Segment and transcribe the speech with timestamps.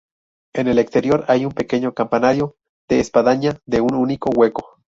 [0.55, 2.55] En el exterior hay un pequeño campanario
[2.89, 4.81] de espadaña de un único hueco.